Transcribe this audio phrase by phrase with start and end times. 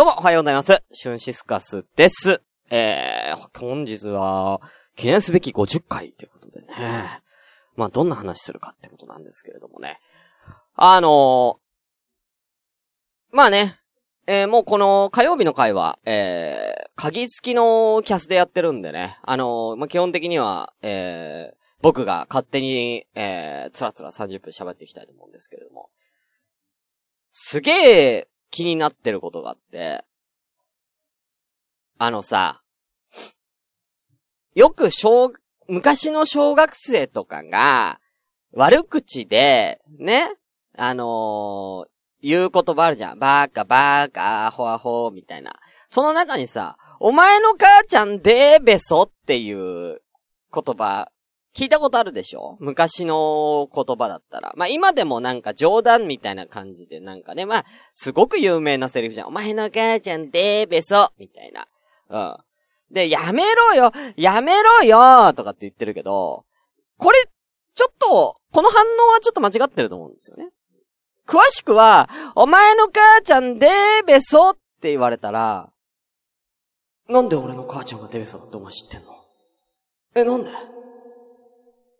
[0.00, 0.82] どうも、おはようございます。
[0.94, 2.40] シュンシスカスです。
[2.70, 4.62] えー、本日は、
[4.96, 7.20] 記念すべき50回ということでね。
[7.76, 9.98] まあ、どんな話するかってことなんですけれどもね。
[10.74, 13.78] あのー、まあね、
[14.26, 19.18] えー、もうこの火曜日の回は、えー、鍵付きのキャスでやってるんでね。
[19.20, 25.90] あのー、まあ、基本的には、えー、僕が勝手に、えー、つらつら30分喋っていきたいと思うんですけれども。
[27.32, 27.72] すげ
[28.12, 30.04] え気になってることがあって、
[31.98, 32.62] あのさ、
[34.54, 35.32] よく小、
[35.68, 38.00] 昔の小学生とかが、
[38.52, 40.32] 悪口で、ね、
[40.76, 41.90] あのー
[42.22, 43.18] 言う言葉あるじゃん。
[43.18, 45.52] バーカ、バーカ、アホアホ、みたいな。
[45.90, 50.02] その中にさ、お前の母ちゃんでーべそっていう
[50.52, 51.10] 言葉、
[51.56, 52.56] 聞いたことあるでしょ？
[52.60, 54.52] 昔の言葉だったら。
[54.56, 59.28] まあ今でもなんか冗談みたいな感じでなんかね、まあ、すごく有名なセリフじゃん。
[59.28, 61.66] お前の母ちゃんでーべそみたいな。
[62.08, 62.36] うん。
[62.94, 66.44] で、やめろよやめろよとかって言ってるけど、
[66.96, 67.18] これ、
[67.72, 70.50] ちょっと、この反応はちょっと間違ってると思うんですよね。
[71.26, 75.70] 詳しくは、お前の母ちゃんでーべそって言われたら、
[77.08, 79.16] なんで俺の母ちゃんがデベソだってお前知ってんの？
[80.14, 80.50] え、なんで？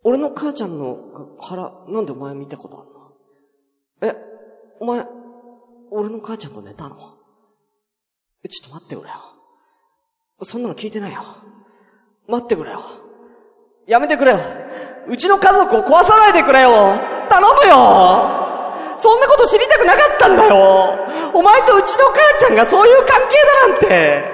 [0.03, 4.15] 俺の母ちゃんの腹、なんでお前見たことあんの？
[4.15, 4.17] え、
[4.81, 5.07] お前、
[5.91, 6.97] 俺の母ちゃんと寝たの？
[8.45, 9.17] え、ちょっと待ってくれよ。
[10.43, 11.21] そんなの聞いてないよ。
[12.27, 12.81] 待ってくれよ。
[13.87, 14.39] やめてくれよ。
[15.07, 16.71] うちの家族を壊さないでくれよ。
[17.29, 18.41] 頼むよ。
[18.97, 20.55] そんなこと知りたくなかったんだよ。
[21.35, 24.25] お前とうちの母ちゃんがそういう関係だなんて。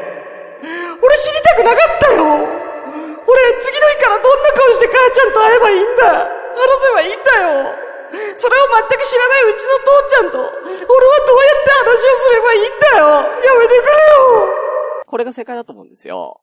[1.03, 2.56] 俺知りたくなかったよ。
[5.07, 6.03] 母ちゃんと会えばいいんだ。
[6.11, 7.75] 話せばいいんだよ。
[8.39, 13.07] それを全く知らないうちの父ちゃんと、俺はどうやって話をすればいいんだよ。
[13.45, 14.55] やめてくれよ。
[15.06, 16.41] これが正解だと思うんですよ。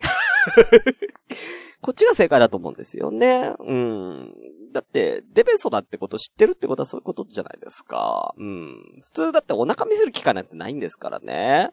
[1.82, 3.54] こっちが正解だと思うんですよね。
[3.58, 4.34] うん。
[4.72, 8.34] だって、デベソだってこと知ってるってことはそういうことじゃないですか。
[8.36, 8.96] うん。
[9.02, 11.70] 普通だってお腹見せる機会なんてないんですからね。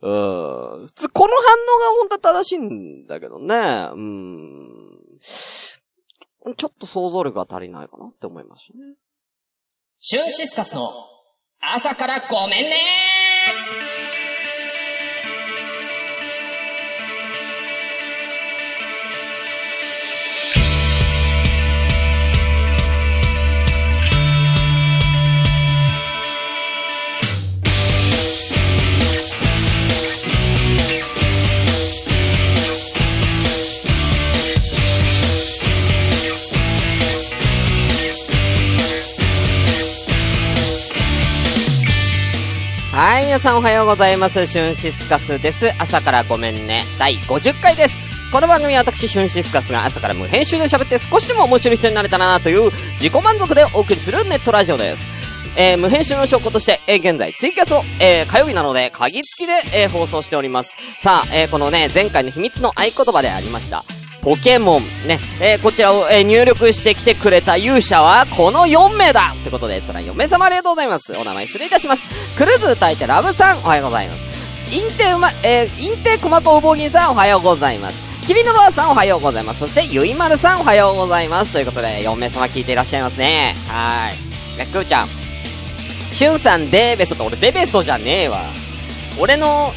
[0.00, 0.86] うん。
[0.86, 1.46] 普通この反応
[1.78, 3.88] が本当は正しいんだけどね。
[3.92, 5.02] うん。
[6.56, 8.94] ちょっと想像力が足りないかなって思いましたね。
[9.98, 10.90] シュンシスカスの
[11.60, 13.81] 朝からごめんねー
[43.32, 44.46] 皆さんおはようございます。
[44.46, 45.74] シュンシスカスです。
[45.78, 46.82] 朝からごめんね。
[46.98, 48.20] 第50回です。
[48.30, 52.70] この番組は私、シュンシスカスが朝から無編集で喋って少しでも面白い人になれたらなという
[53.00, 55.08] 自己満足でお送りするネットラジオです。
[55.56, 59.54] えー、無編集の証拠として、えー、現在、ツイキャスを、えー、火曜日なので、鍵付きで、
[59.84, 60.76] えー、放送しております。
[60.98, 63.82] さあ、えー、このね、前回の秘密の合言葉でありました。
[64.22, 71.12] ポケモン、ね、えー、こちらを、え、入力してきてくれた勇者は、この4名だってことで、つらい4名様ありがとうございます。
[71.16, 72.06] お名前失礼いたします。
[72.38, 74.22] クルーズ歌い手ラブさん、おはようございます。
[74.72, 78.24] インテウマ、えー、インテコマコウボギンさん、おはようございます。
[78.24, 79.58] キリノロアさん、おはようございます。
[79.58, 81.52] そして、ゆいまるさん、おはようございます。
[81.52, 83.56] ということで、4名様聞いていらっしゃいますね。
[83.66, 84.58] はーい。
[84.60, 85.08] や、くーちゃん。
[86.12, 88.44] しゅんさん、デーベソと、俺、デベソじゃねえわ。
[89.18, 89.72] 俺の、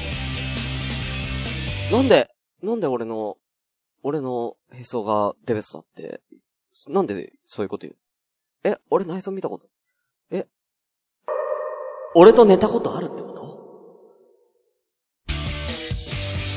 [1.91, 2.27] なんで、
[2.61, 3.37] なんで俺の、
[4.07, 6.21] 俺のへそがデベソだって、
[6.89, 7.95] なんでそういうこと言う？
[8.63, 9.67] え、俺内臓見たこと？
[10.29, 10.45] え？
[12.13, 13.35] 俺と寝たことあるってこと？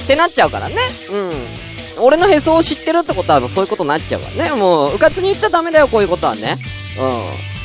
[0.05, 0.77] ってなっちゃうからね。
[1.97, 2.05] うん。
[2.05, 4.55] 俺のへそを知ってるってことは、そういうことになっちゃうからね。
[4.55, 6.59] もう、うかつに言っちゃダメだよ、こういうことはね。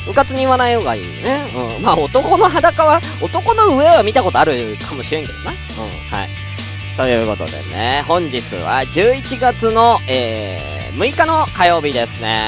[0.06, 0.12] うん。
[0.12, 1.44] うかつに言わない方がいいね。
[1.76, 1.82] うん。
[1.82, 5.50] まあ、男の裸は、男の上は見たことあるかもしれんけどな。
[5.50, 5.56] うん。
[6.08, 6.30] はい。
[6.96, 12.38] ということでね、本日は11月の、えー、6日の火曜日ですね。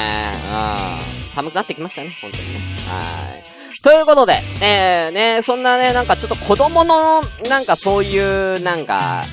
[0.49, 1.35] うん。
[1.35, 2.59] 寒くなってきましたね、本当にね。
[2.87, 3.81] はい。
[3.81, 9.25] ということで、えー、ね、そんなね、なんかちょっと子供の、なんかそういう、なんか、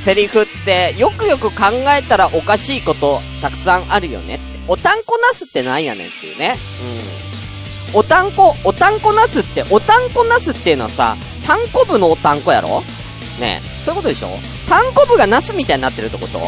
[0.00, 1.66] セリフって、よくよく考
[1.98, 4.44] えたらおかしいこと、たくさんあるよねって。
[4.68, 6.56] おたんこなすってなんやねんっていうね。
[7.92, 7.98] うん。
[7.98, 11.16] おたんこ、おたんこなすって、おたんこなすっていうのはさ、
[11.46, 12.82] たんこ部のおたんこやろ？
[13.38, 14.28] ねえ、そういうことでしょ？
[14.68, 16.38] たんこ部がナスみたいになってるってこと？
[16.38, 16.44] うん。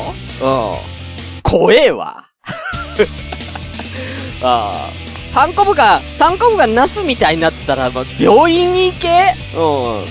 [1.43, 2.25] 怖えわ。
[4.43, 5.07] ああ。
[5.35, 9.35] たんこ部が、たんこ部がナスみたいになったら、まあ、病院に行け？
[9.55, 10.07] うん。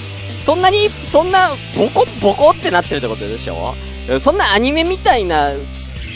[0.45, 3.73] そんなに、そんな、ボコボコってなってるってことでしょ？
[4.19, 5.51] そんなアニメみたいな、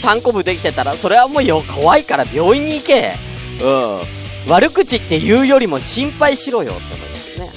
[0.02, 3.16] 単行部できてたら、それはもうよ、怖いから病院に行け。
[3.60, 4.00] うん。
[4.48, 7.46] 悪口って言うよりも心配しろよって思いますね。
[7.46, 7.54] はい。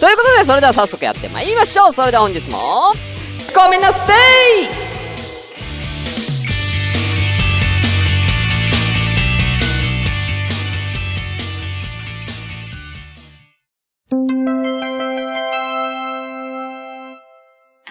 [0.00, 1.92] ということで、それでは早速やってまいりましょう。
[1.92, 2.58] それでは本日も、
[3.54, 4.90] ごめんなさい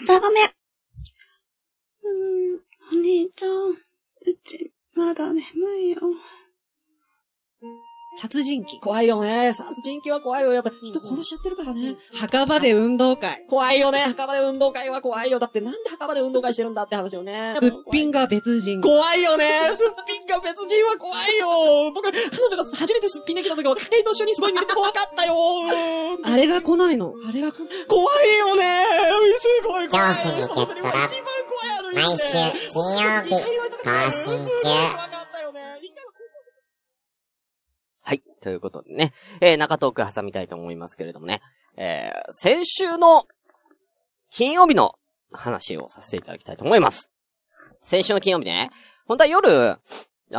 [0.02, 0.50] 朝ごめん。
[0.50, 3.76] うーん、お兄ちゃん、う
[4.44, 5.38] ち、まだ眠
[5.80, 6.00] いよ。
[8.20, 8.80] 殺人鬼。
[8.82, 9.54] 怖いよね。
[9.54, 10.52] 殺人鬼は怖いよ。
[10.52, 11.96] やっぱ人殺しちゃってるからね。
[12.20, 13.46] 墓場で運動会。
[13.48, 14.00] 怖いよね。
[14.00, 15.40] 墓場で運動会は怖いよ。
[15.40, 17.56] だってなんで墓場で運動会してるんだって話よね。
[17.62, 18.82] すっぴんが別人。
[18.82, 19.72] 怖いよね。
[19.78, 21.92] すっぴんが別人は怖いよ。
[21.94, 25.36] 僕、彼女が初めてすっぴんできた時は、家計と一緒にすごい見てて怖かったよ。
[26.24, 27.14] あれが来ないの？
[27.26, 27.54] あれが
[27.88, 28.86] 怖いよね。
[29.40, 30.16] すごい怖い。
[30.16, 31.08] 恐怖にゲットラ
[31.94, 32.28] 毎週
[32.70, 33.88] 金曜日更
[34.28, 34.50] 新中。
[38.02, 38.24] はい。
[38.40, 41.42] ということでね、えー、中トーク挟みたいと思いますけれどもね、
[41.78, 43.24] えー、先週の
[44.32, 44.96] 金曜日の
[45.32, 47.14] 話をさせていただきたいと思います。
[47.84, 48.70] 先週の金曜日ね、
[49.06, 49.78] 本当は夜、あ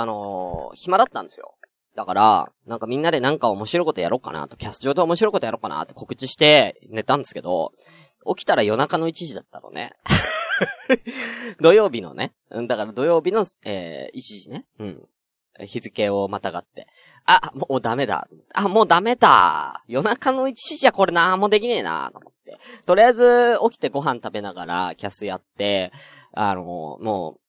[0.05, 1.55] のー、暇だったんですよ。
[1.97, 7.73] だから、なんかみんなでなんか面白いことやろうかなと、キャス上で面白いことやろうかなって告知して寝たんですけど、
[8.37, 9.93] 起きたら夜中の1時だったのね。
[11.61, 12.32] 土曜日のね。
[12.50, 14.67] だから土曜日の、えー、1時ね。
[14.79, 15.08] うん。
[15.67, 16.87] 日付をまたがって。
[17.26, 18.28] あ、もうダメだ。
[18.55, 19.82] あ、もうダメだ。
[19.87, 22.58] 夜中の1時じゃこれなんもできねえな、と思って。
[22.87, 25.93] とりあえず、起きてご飯食べながら、キャスやって、
[26.32, 27.40] あの、もう、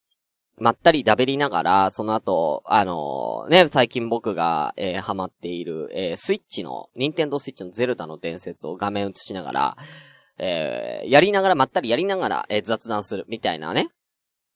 [0.63, 9.77] まったりだべりながら、その後、あのね、最近僕が、えー、ハマっている、えー、スイッチの、ニンテンドースイッチのゼルダの伝説を画面映しながら、
[10.37, 13.89] えー、やりながら、まったりやりながら、えー、雑談する、みたいなね、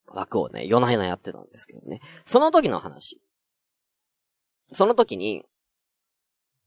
[0.07, 1.99] 枠をね、夜な夜なやってたんですけどね。
[2.25, 3.19] その時の話。
[4.73, 5.43] その時に、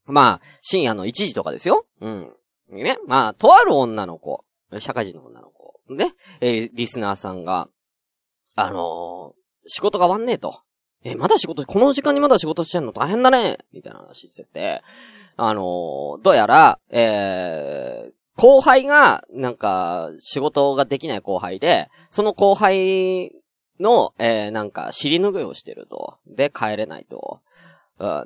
[0.06, 1.86] まあ、深夜の1時とかですよ。
[2.00, 2.32] うん。
[2.70, 2.96] ね。
[3.06, 4.44] まあ、とある女の子、
[4.78, 7.68] 社会人の女の子、ね、えー、リスナーさんが、
[8.54, 10.60] あのー、仕事が終わんねえと。
[11.04, 14.82] え、まだ仕事、この時間にまだ仕事してんの大変だねみたいな話してて、
[15.36, 23.32] あのー、どうやら、えー、後輩が、なんか、仕事ができない後輩で、その後輩
[23.80, 26.18] の、えー、なんか、尻拭いをしてると。
[26.26, 27.40] で、帰れないと。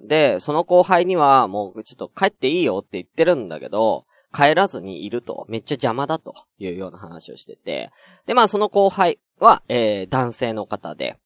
[0.02, 4.04] で、その後輩には、もうちょっと帰っていいよって言ってるんだけど、
[4.34, 7.90] 帰らずにいると、めっちゃ邪魔だというような話をしてて、
[8.26, 11.18] で、まあその後輩は、えー、男性の方で、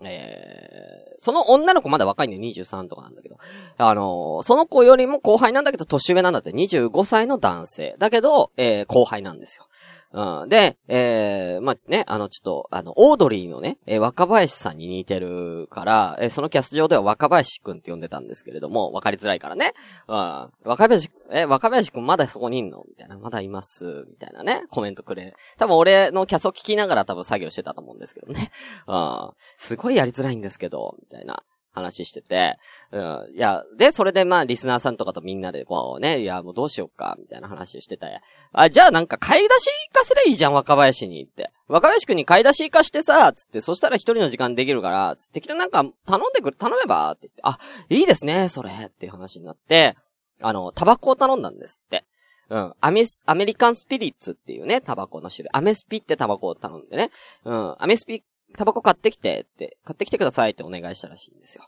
[0.00, 3.38] えー、その女の子まだ若いんで23とかなんだけど、
[3.78, 6.50] あのー、その子よりも後輩なんだけど年上なんだって。
[6.50, 7.96] 25歳の男性。
[7.98, 9.66] だけど、えー、後輩なんですよ。
[10.12, 10.48] うん。
[10.48, 19.72] で、えー、まあ、ね、あの、ちょっと、あの、オードリーのね、えー、若林さんに似てるから、えー、そのキャス上では若林くんって呼んでたんですけれども、わかりづらいからね。
[20.08, 20.50] うん。
[20.64, 23.18] 若林、えー、若林くんまだそこにいんのみたいな。
[23.18, 24.06] まだいます。
[24.08, 25.34] みたいなね、コメントくれ。
[25.58, 28.50] 多分俺のキャスト聞きながら多分作業してたと思うんですけどね。
[28.86, 29.30] うん。
[29.56, 31.42] すごいやりづらいんですけど、みたいな。
[31.76, 32.58] 話してて、
[32.90, 33.34] うん。
[33.34, 38.20] いや、で、それでまあ、リスナーさんとかとみんなでこうね、いや、もうどうしようか、みたいな話してたや。
[38.52, 41.50] あ、じゃあなんか買い出し行かせりゃいいじゃん、若林にって。
[41.68, 47.58] 若林くんに買い出し行かしてさ、つって、そしたら一人の時間できるから、つって、適当なんか頼んでくる、頼めばって言って、あ、
[47.90, 49.96] いいですね、それ、っていう話になって、
[50.40, 52.04] あの、タバコを頼んだんですって。
[52.48, 52.74] うん。
[52.80, 55.50] アメス、アメリカンスピリッツっていうね、タバコの種類。
[55.52, 57.10] アメスピってタバコを頼んでね。
[57.44, 57.74] うん。
[57.78, 58.22] アメスピ
[58.56, 61.64] タバコ買ってきてって、買ってきてくださいってお願いしたらしいんですよ。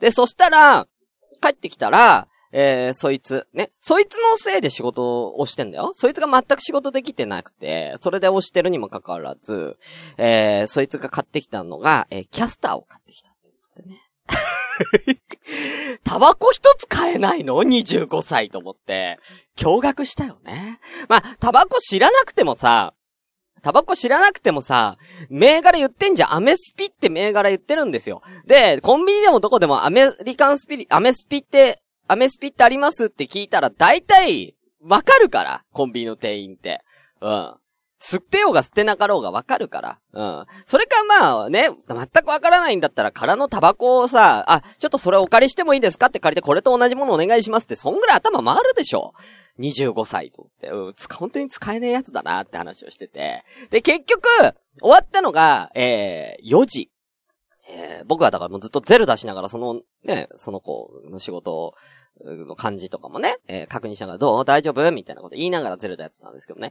[0.00, 0.86] で、そしたら、
[1.40, 5.90] 帰ってきたら、えー、そいつ、ね、そいつのせいで仕事をしてんだよ。
[5.94, 9.76] そいつが全く仕事できてなくて、それで押してるにもかかわらず、
[10.16, 14.00] えー、そいつが買ってきたのが、えー、キャスターを買ってきたってことでね。
[16.04, 19.18] タバコ一つ買えないの ?25 歳と思って。
[19.56, 20.80] 驚愕したよね。
[21.08, 22.94] まあ、タバコ知らなくてもさ、
[23.66, 24.96] タバコ知らなくてもさ、
[25.28, 26.34] 銘柄言ってんじゃん。
[26.34, 28.22] アメスピって銘柄言ってるんですよ。
[28.46, 31.74] で、コンビニでもどこでもアメリカンスピリ、アメスピって、
[32.06, 35.64] アメスピってありますって聞いたら大体、わかるから。
[35.72, 36.84] コンビニの店員って。
[37.20, 37.54] うん。
[38.06, 39.98] 吸ってようが吸ってなかろうがわかるから。
[40.12, 40.46] うん。
[40.64, 49.12] それかまあね、全くわからないんだったら空のタバコをさ、あ、ちょっとそれお借りしてもいいですかって借りてこれと同じものお願いしますって、そんぐらい頭回るでしょ。
[49.58, 53.42] 25歳と思って、うん、本当に使えないやつだなって話をしてて。
[53.70, 54.28] で、結局、
[54.80, 56.90] 終わったのが、えー、4時。
[57.68, 61.74] えー僕はだからもうずっとゼル出しながら、そのね、その子の仕事
[62.24, 64.44] の感じとかもね、えー確認しながら、どう？
[64.44, 64.92] 大丈夫？
[64.92, 66.70] みたいなこと言いながらゼルダやってたんですけどね。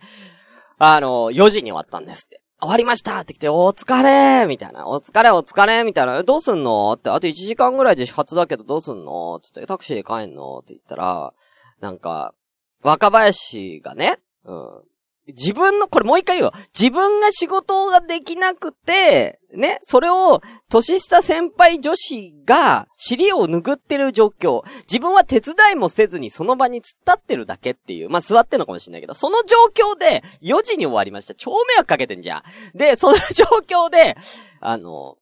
[0.78, 2.42] あの、4時に終わったんですって。
[2.60, 4.88] 終わりましたって来て、お疲れみたいな。
[4.88, 6.24] お疲れお疲れみたいな。
[6.24, 6.94] どうすんの？
[6.94, 9.40] って、あと1時間ぐらいで始発だけどどうすんの？
[9.42, 10.60] つって、タクシーで帰んの？
[10.60, 11.34] って言ったら、
[11.80, 12.34] なんか、
[12.82, 14.82] 若林がね、うん。
[15.28, 16.54] 自分の、これもう一回言うよ。
[16.78, 24.62] 自分が仕事ができなくて、ね、それを、年下先輩女子が、尻を拭ってる状況。
[24.82, 28.10] 自分は手伝いもせずにその場に突っ立ってるだけっていう。
[28.10, 31.34] まあ、座ってんのかもしれないけど、その状況で、4時に終わりました。
[31.34, 32.78] 超迷惑かけてんじゃん。
[32.78, 34.16] で、その状況で、
[34.60, 35.18] あの、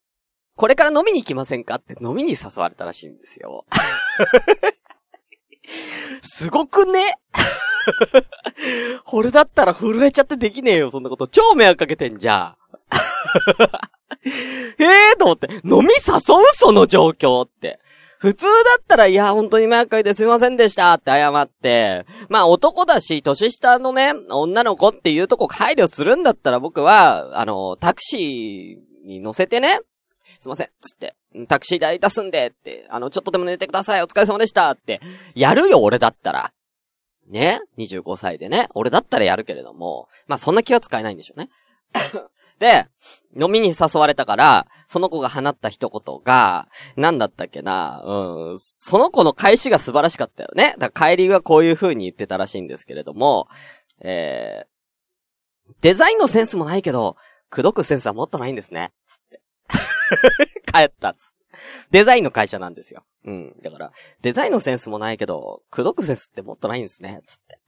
[0.56, 3.66] これから飲みに行きませんかって飲みに誘われたらしいんですよ。
[6.22, 7.16] すごくね？
[9.12, 11.28] 俺だったら震えちゃってできねえよ、そんなこと。
[11.28, 12.58] 超迷惑かけてんじゃん。
[14.80, 16.22] ええと思って、飲み誘う？
[16.56, 17.80] その状況って。
[18.20, 20.94] 普通だったら、いや、本当に迷惑かけてすいませんでした。
[20.94, 29.82] って謝って、まあ男だし、年下のね、女の子っていうとこ配慮するんだったら僕は、あの、タクシーに乗せてね、
[30.40, 31.16] すいません、つって、
[31.48, 35.02] タクシー代出すんでって、あの、ちょっとでも寝てください、お疲れ様でしたって、
[35.36, 36.54] やるよ、俺だったら。
[37.28, 38.68] ね ?25 歳でね。
[38.76, 41.50] 俺だったらやるけれども、まあそんな気は使えないんでしょうね。
[42.60, 42.86] で、
[43.40, 50.76] 飲みに誘われたから、その子が放った一言が、なんだったっけな、うん、その子の返しが素晴らしかったよね。
[50.78, 53.48] だから帰りはこういう風に言ってたらしいんですけれども、
[54.02, 57.16] えー、デザインのセンスもないけど、
[57.50, 58.92] 口説くセンスはもっとないんですね。
[59.08, 59.42] つって。
[60.74, 61.34] 帰ったっつっ。
[61.92, 63.04] デザインの会社なんですよ。
[63.26, 63.56] うん。
[63.62, 67.22] だから、デザインのセンスもないけど、口説くセンスってもっとないんですね。
[67.28, 67.60] つって。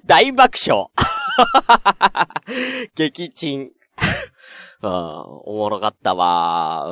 [0.06, 0.86] 大爆笑。
[2.94, 3.70] 激鎮。
[4.80, 6.86] うん、おもろかったわ。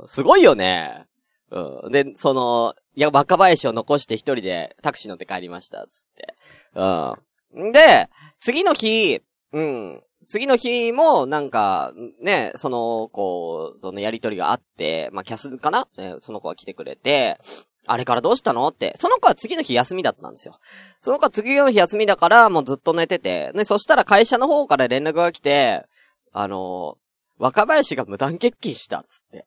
[0.00, 1.06] うん、すごいよね。
[1.50, 1.92] うん。
[1.92, 6.34] で、その、いや、若林を残して一人でタクシー乗って帰りました、つって。
[6.74, 7.72] うん。
[7.72, 8.08] で、
[8.38, 9.20] 次の日、
[9.52, 10.02] うん。
[10.24, 17.38] 次の日も、なんか、ね、その、こう、そのやりとりがあって、まあ、キャスかな、ね、その子が来てくれて、
[17.86, 18.68] あれからどうしたの？
[18.68, 18.94] って。
[18.96, 20.58] その子は次の日休みだったんですよ。
[21.00, 23.50] その子は次の日休みだから、もうずっと寝てて。
[23.54, 25.84] で、そしたら会社の方から連絡が来て、
[26.32, 26.96] あの
[27.38, 29.46] 若林が無断欠勤した、つって。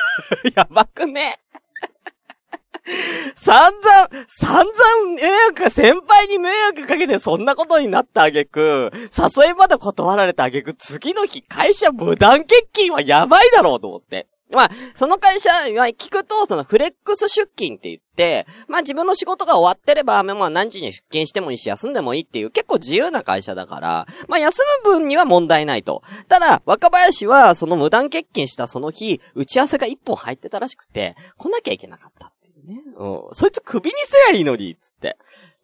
[0.54, 1.38] やばくね？
[3.42, 14.26] 散々、散々迷惑、先輩に迷惑かけてそんなことになったあげく、誘いまで断られたあげく、次の日会社無断欠勤はやばいだろうと思って。
[14.50, 26.02] まあ、その会社、まあ聞くと、そのフレックス出勤って言って、まあ自分の仕事が終わってれば、まあ何時に出勤してもいいし、休んでもいいっていう結構自由な会社だから、まあ休む分には問題ないと。
[26.28, 32.32] ただ、若林はその無断欠勤したその日、打ち合わせが一本入ってたらしくて、来なきゃいけなかった
[32.64, 32.82] ね。
[32.96, 33.22] うん。
[33.32, 35.16] そいつ首にすりゃいいのに、つって。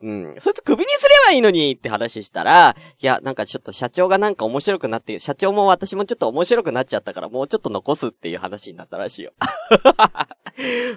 [0.02, 0.34] うん。
[0.40, 9.32] そいつ首にすればいいのにって話したら、いや、なんかちょっと社長がなんか面白くなって、社長も私もちょっと面白くなっちゃったから、もうちょっと残すっていう話になったらしいよ。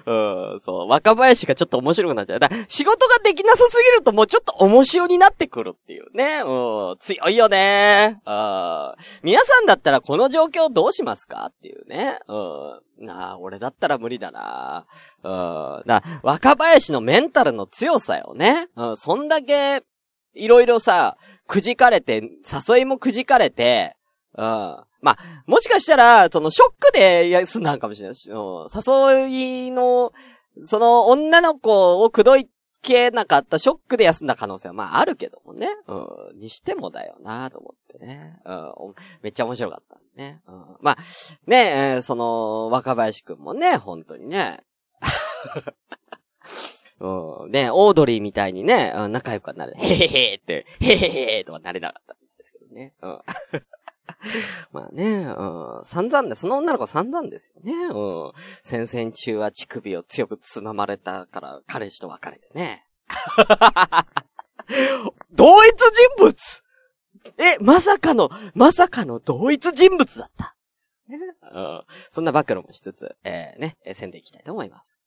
[0.06, 0.88] うん、そう。
[0.88, 2.38] 若林がちょっと面白くなっちゃう。
[2.40, 6.42] だから仕事ができなさすぎるともうちょっと面白になってくるっていうね。
[6.44, 8.20] うん、強いよね。
[8.26, 8.94] うん。
[9.22, 12.18] 皆さんだったらこの状況どうしますかっていうね。
[12.28, 12.80] うん。
[13.00, 14.86] なあ、俺だったら無理だな。
[15.22, 15.82] うん。
[15.86, 18.68] だ若林のメンタルの強さよね。
[18.76, 19.82] うん、そんだけ、
[20.34, 21.16] いろいろさ、
[21.46, 22.30] くじかれて、
[22.68, 23.96] 誘いもくじかれて、
[24.36, 24.44] うん。
[25.02, 30.12] まあ、もしかしたら、その、ショックで休んだんかもしれないし、うん、誘いの、
[30.64, 32.50] その、女の子を口説い
[32.82, 35.68] けなかったショックで休んだ可能性は、まあ、あるけどもね。
[35.86, 36.38] うん。
[36.38, 38.40] にしてもだよなと思ってね。
[38.44, 38.72] うん。
[39.22, 40.42] めっちゃ面白かったね。
[40.46, 40.76] うん。
[40.80, 40.96] まあ、
[41.46, 44.62] ねえその、若林くんもね、本当にね。
[47.00, 47.50] うん。
[47.50, 49.72] ねオードリーみたいにね、仲良くはなる。
[49.76, 52.92] へへへって、へへへとはなれなかったんですけどね。
[53.00, 53.22] うん。
[54.72, 55.84] まあね、うん。
[55.84, 57.72] 散々で、その女の子散々ですよね。
[57.86, 58.32] うん。
[58.62, 62.86] 先々中は乳首を強くつままれたから、彼氏と別れてね。
[65.32, 66.62] 同一人物
[67.38, 70.56] え、まさかの、まさかの同一人物だった。
[71.08, 71.18] ね
[71.52, 71.82] うん。
[72.10, 75.06] そんな暴露もしつつ、えー、ね、えー宣伝いきたいと思います。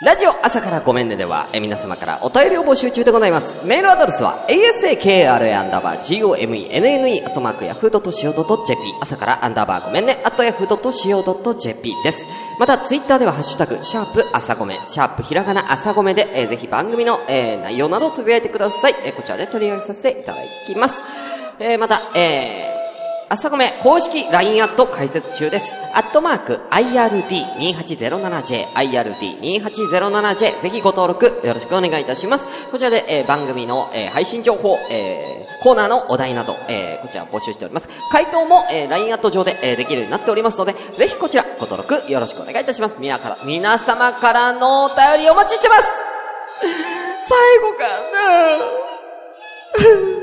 [0.00, 3.56] ラジオ朝からごめんねでは、え、皆様からお便りを募集中でございます。
[3.64, 12.28] メールアドレスは、asakra アンダーバー gomenne アットマークヤフー .co.jp 朝からアンダーバーごめんね、アットヤフー .co.jp です。
[12.60, 18.94] また、ツイッターではハッシュタグ、シャープ朝ごめん、シャープひらがな朝ごめで、えーぜひ番組の、えー内容などをつぶやいてください。
[19.04, 21.02] えーこちらで取り上げさせていただきます。
[21.58, 22.77] えーまた、えー
[23.30, 25.76] 朝ごめ公式 LINE アット開設中です。
[25.94, 32.48] アットマーク IRD2807J、IRD2807J、ぜひご登録よろしくお願いいたします。
[32.70, 37.90] こちらで、えー番組の、えー配信情報、えーコーナーのお題など、えーこちら募集しております。
[38.10, 42.96] 回答も、えー LINE アット上で、えーできるようになっておりますので、ぜひこちらご登録よろしくお願いいたします。
[42.98, 45.82] 皆から、皆様からのお便りお待ちしてます
[47.20, 47.84] 最後か
[50.14, 50.17] な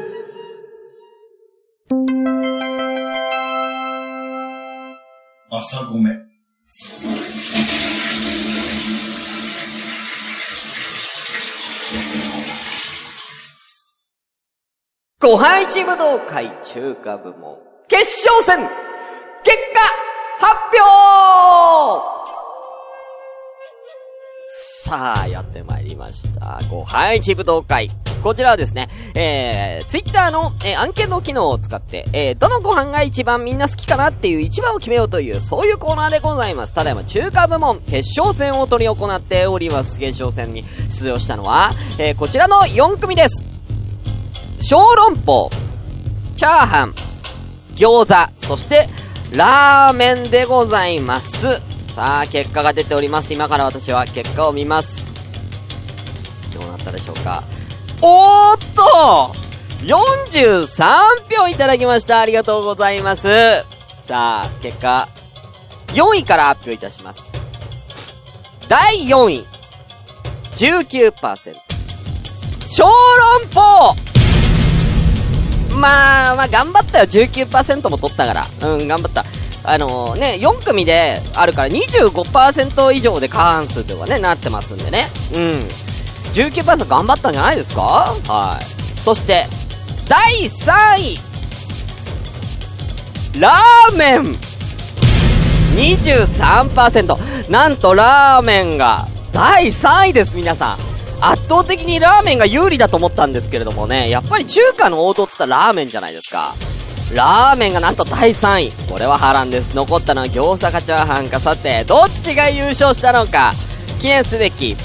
[5.67, 6.11] 朝ごめ。
[15.19, 17.57] ご飯一武道会中華部門
[17.87, 18.59] 決勝戦
[19.43, 19.81] 結果
[20.37, 22.14] 発表
[24.85, 26.61] さあ、やってまいりました。
[26.69, 27.89] ご飯一武道会。
[28.21, 36.73] こちらはですね、えー、ツイッターの、えー、案件の機能を使って、えー、どのご飯が一番みんな好きかなっていう一番を決めようという、そういうコーナーでございます。
[36.73, 39.97] ただいま中華部門決勝戦を取り行っております。
[39.97, 43.43] 決勝戦に出場したのは、えー、こちらの4組です。
[44.61, 45.49] 小籠包、
[46.35, 46.93] チャーハン、
[47.75, 48.87] 餃子、そして、
[49.31, 51.74] ラーメンでございます。
[51.95, 53.33] さあ、結果が出ております。
[53.33, 55.09] 今から私は結果を見ます。
[56.53, 57.45] どうなったでしょうか。
[58.01, 59.33] おーっと
[59.85, 62.19] !43 票いただきました。
[62.19, 63.29] ありがとうございます。
[63.97, 65.07] さあ、結果、
[65.93, 67.31] 4位から発表いたします。
[68.67, 69.45] 第4位、
[70.57, 71.55] 19%。
[72.67, 73.95] 小籠包
[75.79, 77.05] まあ、まあ、頑張ったよ。
[77.05, 78.47] 19%も取ったから。
[78.69, 79.23] うん、頑張った。
[79.67, 85.09] あのね、4組であるから25%以上で過半数とかね、なってますんでね。
[85.33, 85.67] うん。
[86.33, 88.15] 19%頑張ったんじゃないですか？
[88.27, 89.01] はい。
[89.01, 89.45] そして、
[90.07, 91.19] 第3位
[93.39, 94.37] ラーメン
[95.75, 97.49] !23%!
[97.51, 100.77] なんとラーメンが第3位です、皆さん。
[101.21, 106.53] 圧倒的にラーメンが有利だと思ったんですけれどもね、やっぱり中華の王道っつったらラーメンじゃないですか。
[107.13, 108.71] ラーメンがなんと第3位。
[108.89, 109.75] これは波乱です。
[109.75, 111.39] 残ったのは餃子かチャーハンか。
[111.39, 113.53] さて、どっちが優勝したのか。
[113.99, 114.75] 記念すべき、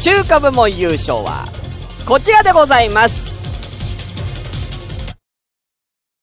[0.00, 1.46] 中華部門優勝は、
[2.06, 3.38] こちらでございます。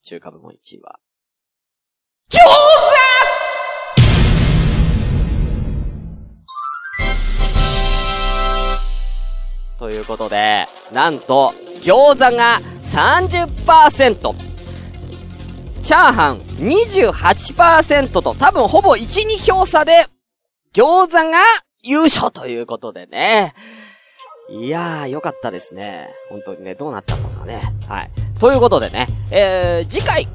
[0.04, 1.00] 中華部門1位は、
[2.30, 2.50] 餃子
[9.78, 14.49] ということで、なんと、餃子が30%、
[15.89, 20.06] チャーハン28%と多分ほぼ1、2票差で、
[20.71, 21.39] 餃子が
[21.82, 23.56] 優勝ということでね。
[24.52, 26.10] いやー、よかったですね。
[26.30, 27.73] 本当にね、どうなったのかね。
[27.88, 28.12] はい。
[28.39, 30.28] ということでね、えー、次回、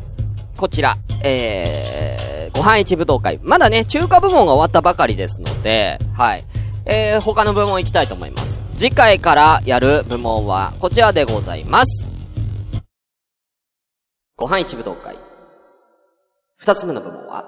[0.57, 3.39] こちら、えー、ご飯一武道会。
[3.45, 6.45] まだね、中華部門が終わったばかりですので、はい。
[6.85, 8.61] えー、他の部門行きたいと思います。
[8.77, 12.09] 次回からやる部門は、こちらでございます。
[14.37, 15.24] ご飯一武道会。
[16.65, 17.45] 二つ目の部門は、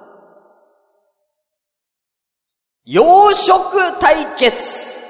[2.85, 5.03] 洋食対決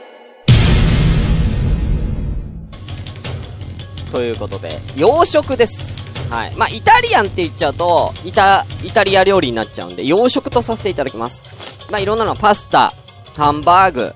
[4.13, 6.15] ということで、洋食です。
[6.31, 6.55] はい。
[6.55, 11.81] まあ、イタリアンって言っちゃうと、イタ、イタリア料理になっちゃうんで、洋食とさせていただきます。
[11.91, 12.95] まあ、いろんなの、パスタ、
[13.37, 14.15] ハンバーグ、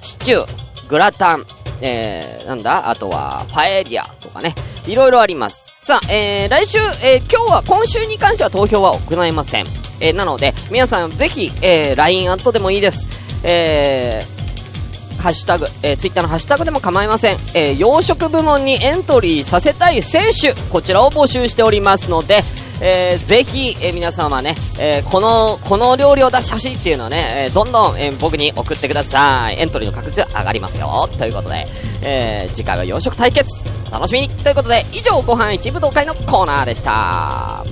[0.00, 1.46] シチュー、グラタン、
[1.80, 2.88] えー、なんだ？
[2.90, 4.54] あとは、パエリアとかね。
[4.86, 5.72] いろいろあります。
[5.80, 9.66] さあ、えー、来週、えー、今日は、今週に関しては投票は行いません。
[10.00, 13.08] えー、なので、皆さんぜひ、えー、LINE アットでもいいです。
[13.42, 17.36] えー、ハッシュタグ、えー、ツイッターのハッシュタグでも構いません。
[17.54, 22.42] えー、洋食部門にエントリーさせたい選手、こちらを募集しておりますので、
[22.80, 29.60] えー、ぜひ、えー、皆様ね、えー、この、この料理を出してほしいっていうのはね、えー、どんどん、えー、僕に送ってください。
[29.60, 31.08] エントリーの確率上がりますよ。
[31.18, 31.66] ということで、
[32.02, 33.50] えー、次回は洋食対決、
[33.88, 37.64] お楽しみにということで、以上、ご飯一武道会のコーナーでした。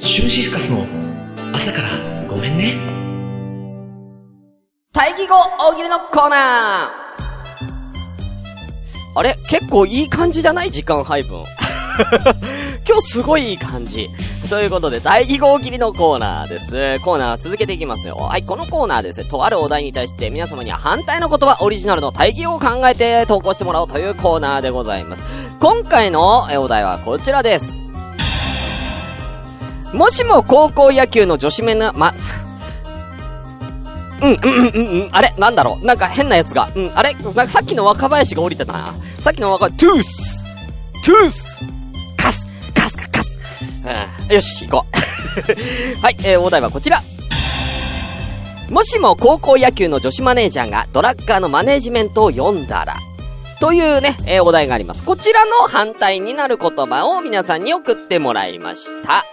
[0.00, 0.86] シュンシスカスの
[1.52, 1.88] 朝から
[2.26, 2.76] ごめんね。
[4.92, 7.07] 対義語大喜利のコーナー
[9.14, 9.36] あれ？
[9.48, 10.70] 結構いい感じじゃない？
[10.70, 11.44] 時間配分。
[12.86, 14.08] 今日すごいいい感じ。
[14.48, 17.00] ということで、大義号切りのコーナーです。
[17.00, 18.14] コーナー続けていきますよ。
[18.16, 25.22] はい、このコーナーですね、とあるお題に対して皆様には反対の言葉、オリジナルの大義を考えて投稿してもらおうというコーナーでございます。
[25.58, 27.76] 今回のえお題はこちらです。
[29.92, 32.18] もしも高校野球の女子面な、ま、うん、
[34.20, 35.86] うん、うん、うん、うん、あれなんだろう？
[35.86, 36.70] なんか変なやつが。
[36.74, 37.14] うん、あれ？
[37.14, 38.94] なんかさっきの若林が降りてたな。
[39.20, 40.44] さっきの若、トゥース
[41.04, 41.64] トゥース
[42.16, 43.38] カスカスカカス
[44.28, 44.98] うんよし、行こう。
[46.02, 47.02] はい、えー、お題はこちら。
[48.68, 52.96] もしも高校野球の女子マネージャーがドラッカーのマネージメントを読んだら、
[53.60, 55.04] というね、えー、お題があります。
[55.04, 59.24] こちらの反対になる言葉を皆さんに送ってもらいました。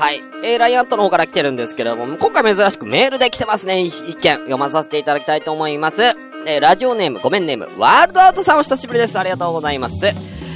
[0.00, 0.22] はい。
[0.42, 3.82] えー、ライアントの方から来てるんですけれども、今回珍しくメールで来てますね。
[3.82, 6.02] 一件読まさせていただきたいと思います。
[6.46, 9.18] えー、ラジオネーム、ごめんネーム、ワールドアウトさんお久しぶりです。
[9.18, 10.06] ありがとうございます。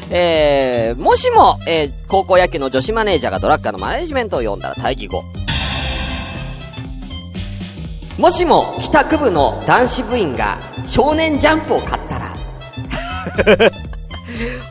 [0.08, 5.22] えー、もしも、えー、高校野球の女子マネージャーがドラッカーのマネージメントを読んだら対義語。
[8.16, 12.34] もしも、帰宅部の男子部員が少年ジャンプを買ったら、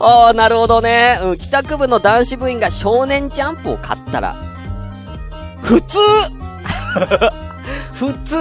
[0.00, 1.20] ああ、なるほどね。
[1.22, 4.34] うん、帰宅部の男子部員が少年ジャンプを買ったら、
[5.64, 5.98] 普通
[7.94, 8.36] 普通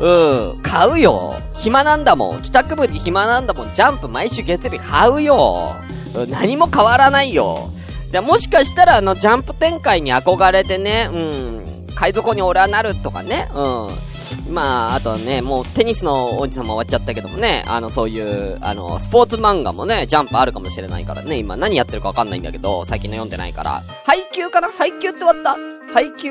[0.00, 1.34] うん、買うよ。
[1.54, 2.42] 暇なんだもん。
[2.42, 3.72] 帰宅部に暇なんだもん。
[3.74, 5.74] ジャンプ毎週月曜日買うよ。
[6.14, 7.70] うん何も変わらないよ。
[8.12, 14.54] で、もしかしたらあの、ジャンプ展開に憧れてね、うん、海賊に俺はなるとかね、うん。
[14.54, 23.82] まあ、あとね、もうテニスのおじさんも終わっちゃったけどもね、あの、そういう、あの、スポーツ漫画もね、ジャンプあるかもしれないからね、今何やってるかわかんないんだけど、最近の読んでないから。
[24.04, 24.68] 配給かな？
[24.68, 25.56] 配給って終わった？
[25.92, 26.30] 配給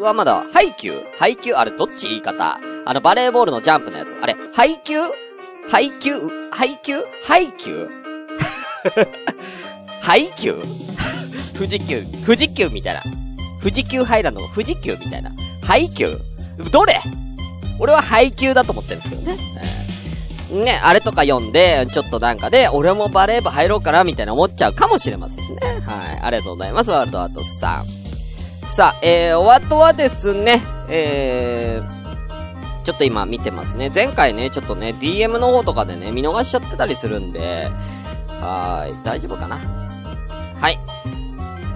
[0.00, 2.58] はまだ、配給配給あれどっち言い方？
[2.86, 4.16] あの、バレーボールのジャンプのやつ。
[4.22, 4.94] あれ、配給
[5.68, 6.12] 配給
[6.50, 7.90] 配給配給
[10.00, 10.54] 配給
[11.54, 13.02] 富士急、富士急みたいな。
[13.62, 15.32] 富士急ハイランドの富士急みたいな。
[15.62, 16.18] 配給？
[16.70, 17.00] どれ？
[17.78, 19.38] 俺は配給だと思ってるんですけどね。
[19.62, 19.92] えー
[20.52, 25.56] ね、あれとか読んで、ちょっとなんかで、俺もバレー部入ろうかな、みたいな思っちゃうかもしれませんね。
[25.86, 26.18] はい。
[26.20, 28.68] ありがとうございます、ワールドアートさん。
[28.68, 33.90] さあ、えー、お後はですね、えー、ちょっと今見てますね。
[33.94, 37.70] 前回ね、ちょっとね、DM の方とかでね、見逃しちゃってたりするんで、
[38.28, 39.56] はーい、大丈夫かな？
[39.56, 40.78] はい。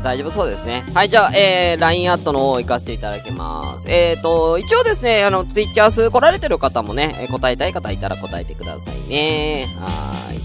[0.02, 0.84] 大丈夫そうですね。
[0.94, 3.88] はい、じゃあ、えー、LINE アットの方行かせていただきます。
[3.90, 9.66] えーと、一応ですね、あの、ツイッチャー数来られてる方もね、えー答えたい方いたら答えてくださいね。
[9.80, 10.42] はーい。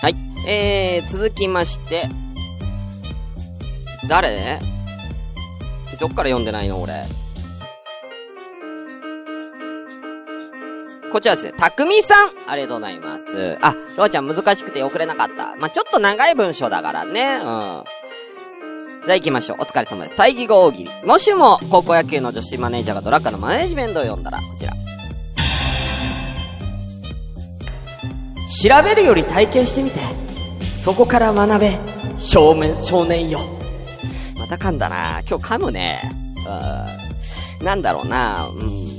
[0.00, 0.16] はい。
[0.48, 2.08] えー、続きまして、
[4.08, 4.60] 誰？
[6.00, 7.04] どっから読んでないの俺？
[11.12, 13.58] こちらですね、たくみさんありがとうございます。
[13.60, 15.56] あ、ろうちゃん難しくて送れなかった。
[15.56, 17.40] まあ、ちょっと長い文章だからね。
[17.44, 17.84] うん。
[19.10, 19.58] ゃあ行きましょう。
[19.60, 20.16] お疲れ様です。
[20.16, 20.90] 対義語大喜利。
[21.04, 24.72] もしも、高校野球の女子マネージャーがドラッカーのマネージメントを読んだら、こちら。
[28.62, 30.00] 調べるより体験してみて。
[30.74, 31.78] そこから学べ。
[32.16, 33.40] 少年、少年よ。
[34.38, 36.00] また噛んだな今日噛むね。
[37.60, 37.64] うん。
[37.64, 38.90] なんだろうなうん。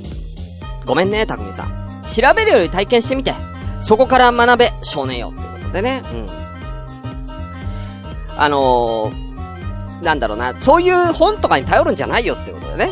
[0.86, 2.04] ごめんね、たくみさん。
[2.06, 3.34] 調べるより体験してみて。
[3.82, 5.34] そこから学べ、少年よ。
[5.36, 6.04] っていうことでね。
[6.12, 6.30] うん。
[8.38, 9.31] あのー、
[10.02, 12.92] なんだろうな、そういう本とかに頼るんじゃないよってことでね。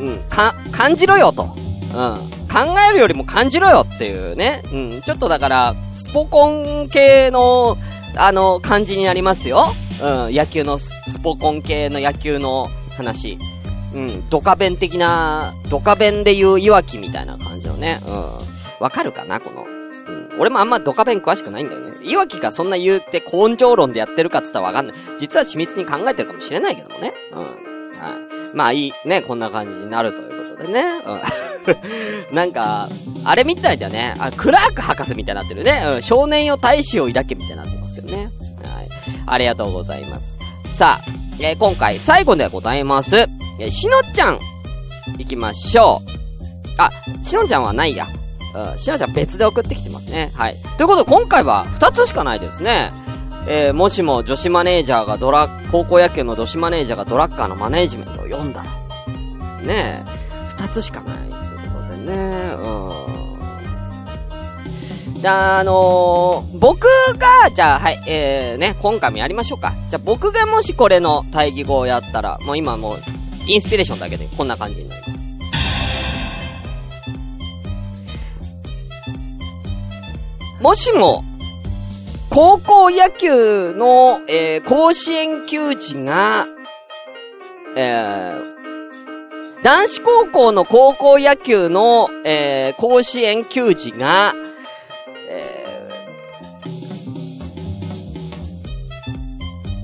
[0.00, 1.44] うん、か、感じろよと。
[1.44, 2.34] うん。
[2.54, 4.62] 考えるよりも感じろよっていうね。
[4.72, 5.02] うん。
[5.02, 7.78] ちょっとだから、スポコン系の、
[8.16, 9.74] あの、感じになりますよ。
[10.00, 10.34] うん。
[10.34, 13.38] 野球のス、スポコン系の野球の話。
[13.92, 14.28] うん。
[14.28, 18.00] ドカ弁的な、ドカ弁で言ういわきみたいな感じのね。
[18.06, 18.28] うん。
[18.80, 19.73] わかるかなこの。
[20.38, 21.92] 俺もあんまドカ弁詳しくないんだよね。
[22.02, 24.96] いわきがそんな言うて根性論でやってるかって言ったらわかんない。
[25.18, 27.12] 実は緻密に考えてるかもしれないけどもね。
[27.32, 27.38] うん。
[27.40, 27.50] はい。
[28.54, 30.82] まあいい、ね、こんな感じになるということでね。
[31.06, 32.34] うん。
[32.34, 32.88] なんか、
[33.24, 34.14] あれみたいだよね。
[34.18, 35.82] あ、クラーク博士みたいになってるね。
[35.94, 36.02] うん。
[36.02, 38.30] 少年よ大志を抱けみたいになってますけどね。
[38.62, 38.88] はい。
[39.26, 40.36] ありがとうございます。
[40.70, 43.16] さあ、えー今回最後でございます。
[43.16, 44.38] えーしのちゃん、
[45.18, 46.10] 行きましょう。
[46.78, 46.90] あ、
[47.22, 48.06] しのちゃんはないや。
[48.54, 50.32] うん、しのちゃん別で送ってきてますね。
[50.34, 50.56] はい。
[50.76, 52.90] ということで今回は2つしかないですね。
[53.46, 58.70] えー、もしも女子マネージャーがドラ、高校野球の女子マネージャーがドラッカーのマネージメントを読んだら。
[59.60, 60.02] ねえ、
[60.56, 61.32] 2つしかないという
[61.70, 62.14] ことでね。
[62.56, 62.62] う
[65.18, 65.20] ん。
[65.20, 66.86] であのー、僕
[67.18, 69.74] が、じゃあ、はい、えー、ね、今回もやりましょうか。
[69.90, 72.98] じゃあ僕がもしこれの対義語をやったら、もう今もう、
[73.46, 75.23] インスピレーションだけでこんな感じになります。
[80.64, 81.22] もしも、
[82.30, 86.46] 高校野球の、えー、甲子園球児が、
[87.76, 94.32] えー、男子高校の高校野球の、えー、甲子園球児が、
[95.28, 95.86] え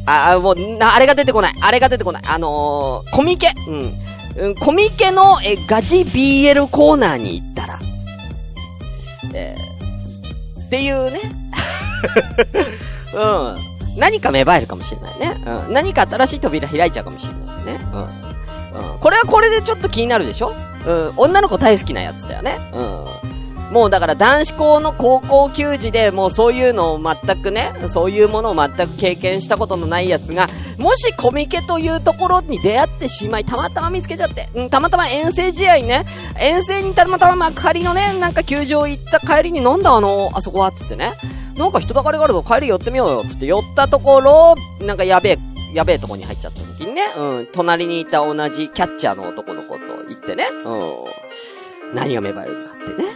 [0.06, 1.52] ー、あ、もう、な、あれが出てこない。
[1.60, 2.22] あれが出てこない。
[2.26, 3.48] あのー、コミケ。
[3.68, 3.94] うん。
[4.34, 7.78] うん、コミケの、え、ガチ BL コーナーに行ったら、
[9.34, 9.69] えー、
[10.70, 11.18] っていうね。
[13.12, 13.98] うん。
[13.98, 15.42] 何か芽生えるかもしれないね。
[15.66, 15.72] うん。
[15.74, 17.80] 何か新しい扉開いちゃうかもしれないね。
[17.92, 17.96] う
[18.78, 18.92] ん。
[18.92, 18.98] うん。
[19.00, 20.54] これはこれでちょっと気になるでしょ？
[20.86, 21.12] うん。
[21.16, 22.56] 女の子大好きなやつだよね。
[22.72, 23.39] うん。
[23.70, 36.04] もうだから男子校の高校球児でもうそういうのを全くね、そういうものを全く経験したことのないやつが、もしコミケというところに出会ってしまい、たまたま見つけちゃって、うん、たまたま遠征試合ね、
[36.38, 41.12] 遠征にたまたま幕張のね、なんか球場行った帰りに飲んだあの、あそこは、つってね、
[41.56, 44.54] なんか人だかりがあるぞ、帰り寄ってみようよ、つって寄ったところ、
[44.84, 45.38] なんかやべえ、
[45.74, 51.04] やべえとこに入っちゃった時にね、うん、隣にいた同じキャッチャーの男の子と言ってね、うん、
[51.94, 53.08] 何が芽生えるかってね、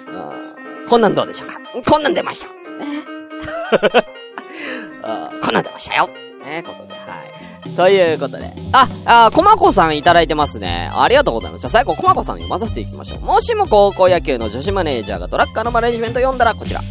[0.83, 1.61] うん、こんなんどうでしょうか？
[1.91, 2.55] こんなん出ましたね。
[5.35, 6.09] うんこんなん出ましたよ
[6.45, 6.99] ね、ことで、は
[7.67, 7.71] い。
[7.77, 8.53] ということで。
[8.73, 8.89] あ、
[9.27, 10.91] あ、コマコさんいただいてますね。
[10.95, 11.61] ありがとうございます。
[11.63, 13.21] じゃあ最後、コマコさんに読まさせていきましょう。
[13.21, 16.83] もしも高校野球の女子マネージャーがトラッカーのマネジメント読んだらこちら。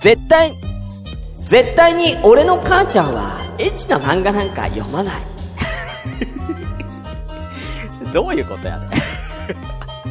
[0.00, 0.56] 絶対、
[1.40, 5.14] 絶対に俺の母ちゃんはエッチな漫画なんか読まない。
[8.12, 8.88] どういうことやね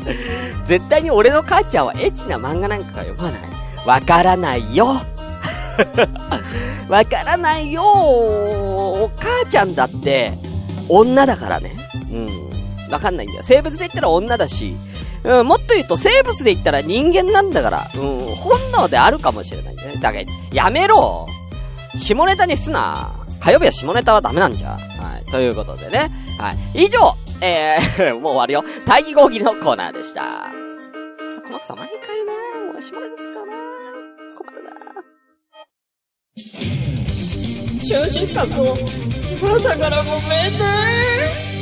[0.66, 3.42] 絶対に俺の母ちゃんはエッチな漫画なんかが読まない。
[3.86, 4.88] わからないよ。
[6.88, 10.38] わからないよお母ちゃんだって、
[10.90, 11.72] 女だからね。
[12.12, 12.30] うん。
[12.92, 13.44] わかんないんだよ。
[13.44, 14.76] 生物で言ったら女だし、
[15.24, 19.98] うん、もっと言うと生物で言ったら人間なんだから、うん、本能であるかもしれないね。
[20.02, 21.28] だから、やめろ
[21.98, 24.72] 下ネタにすな火曜日は下ネタはダメなんじゃ。
[24.72, 25.32] はい。
[25.32, 26.12] ということでね。
[26.38, 26.86] はい。
[26.86, 28.64] 以上、えー、もう終わるよ。
[28.86, 30.52] 大義合議のコーナーでした。
[31.46, 32.34] 小松さん、毎回な
[32.72, 33.54] もう下ネタ使うな
[34.38, 34.72] 困るな
[37.82, 38.78] シュンシスカスの
[39.56, 41.61] 朝からごめんね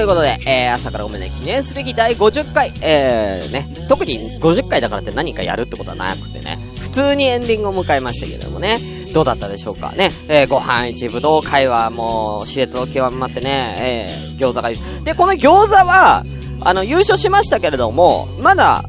[0.00, 8.78] ということで、えー、朝からごめんね、記念すべき第50回、えー、ね、特に50回だからって何かやるってことはなくてね、普通にエンディングを迎えましたけれどもね、
[9.12, 9.92] どうだったでしょうか？
[9.92, 14.70] ね、えー、ご飯一武道会はもう、熾烈を極まってね、えー、餃子が、
[15.04, 16.24] で、この餃子は、
[16.62, 18.86] あの、優勝しましたけれども、まだ、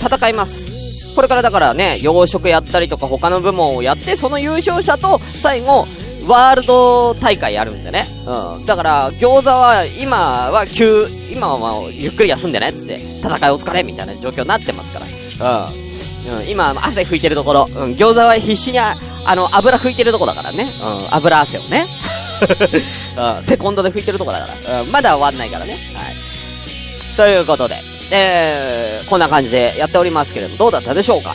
[0.00, 0.72] 戦います。
[1.14, 5.86] これからだからね、洋食やったりとか他の部門をやって、その優勝者と最後、
[6.28, 8.06] ワールド大会やるんでね。
[8.26, 8.66] うん。
[8.66, 15.68] だから、餃子は、今は急、今はゆっくり休んでね、つって、戦いお疲れ、みたいな状況になってますから。
[15.70, 16.38] うん。
[16.40, 17.68] うん、今、汗拭いてるところ。
[17.74, 18.96] うん、餃子は必死にあ、
[19.34, 20.70] の、油拭いてるとこだからね。
[20.82, 21.86] うん、油汗をね。
[23.16, 24.82] うん、セコンドで拭いてるとこだから。
[24.82, 25.72] うん、まだ終わんないからね。
[25.94, 26.16] はい。
[27.16, 31.34] ということで、えー、こんな感じでやっておりますけれども、どうだったでしょうか？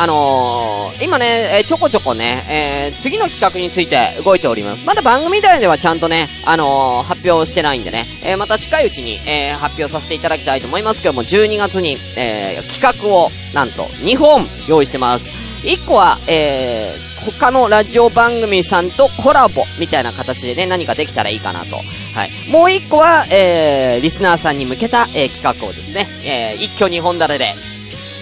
[0.00, 4.86] あのー、今ね、えちょこちょこね、えー、次の企画について動いております。
[4.86, 15.30] まだ番組内ではちゃんとね、あのー、発表してないんでね、え、また近いうちに、えー、発表させていただきたいと思いますけども、12月に、え、企画を、なんと、2本用意してます。
[15.64, 21.76] 1個は、えー、他のラジオ番組さんとコラボみたいな形でね、何かできたらいいかなと。
[21.76, 21.82] は
[22.24, 22.48] い。
[22.48, 27.54] もう1個は、えー、リスナーさんに向けた、え、企画をですね、え、一挙2本立てで、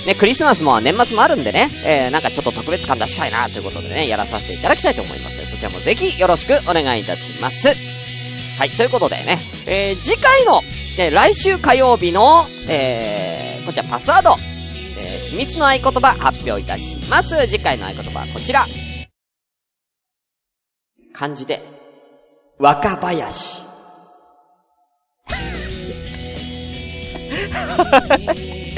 [0.08, 7.68] ね、クリスマスも年末もあるんでね、えー、なんかちょっと特別感出したいなということでね、やらさせていただきたいと思いますので、そちらもぜひよろしくお願いいたします。
[8.58, 10.62] はい、ということでね、えー、次回の、
[10.96, 17.46] ね、来週火曜日の、えー、こちらパスワード、えー、秘密の合言葉発表いたします。
[17.46, 18.64] 次回の合言葉はこちら。
[21.12, 21.60] 漢字で、
[22.58, 23.58] 若林。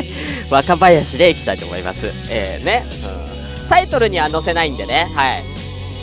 [0.51, 2.11] 若林でいきたいと思います。
[2.29, 2.85] えー、ね、
[3.65, 3.69] うん。
[3.69, 5.45] タイトルには載せないんでね、はい。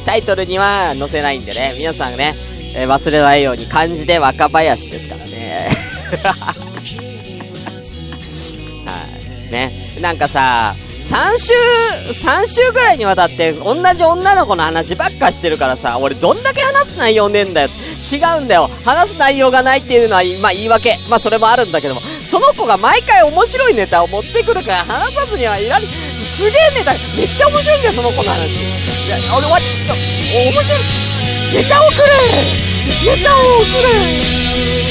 [0.05, 2.33] タイトルには載せないんでね、皆さんね、
[2.75, 5.67] えー忘れないように漢字で若林ですからね。
[8.86, 8.93] は
[9.49, 9.51] い。
[9.51, 9.73] ね。
[9.99, 10.75] なんかさ、
[11.08, 11.54] 3週、
[12.28, 17.70] 3週ぐらいにわたって、同じ女の子の話ばっかしてるからさ、俺どんだけ話す内容ねえんだよ。
[18.12, 18.70] 違うんだよ。
[18.84, 20.98] 話す内容がないっていうのは、まあ言い訳。
[21.10, 28.52] まあそれもあるんだけども、その子が毎回面白いネタを持ってくるから話さずにはいられ、すげえネタ、めっちゃ面白いんだよ、その子の話。
[28.52, 29.98] いや、俺は、そう、
[30.52, 30.82] 面白い。
[31.54, 33.43] ネタをくれネタをく
[33.82, 34.87] れ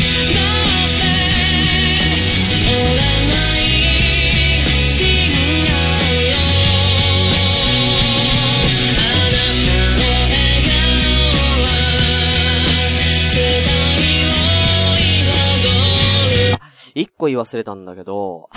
[17.27, 18.49] 個言い忘れたんだけど、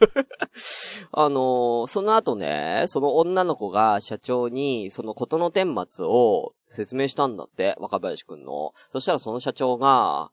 [1.12, 8.72] あのーその後ね、その女の子が社長に、そのことの顛末を説明したんだって、若林くんの。
[8.88, 10.30] そしたらその社長が、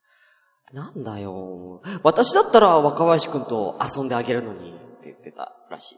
[0.72, 5.98] なんだよ、私だったら若林くんと遊んであげるのに、って言ってたらしい。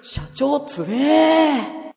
[0.02, 1.89] 社長つえー